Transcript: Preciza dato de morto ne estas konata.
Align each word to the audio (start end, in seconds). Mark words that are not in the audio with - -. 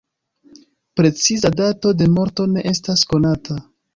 Preciza 1.01 1.51
dato 1.59 1.93
de 1.99 2.09
morto 2.15 2.47
ne 2.55 2.65
estas 2.73 3.07
konata. 3.15 3.59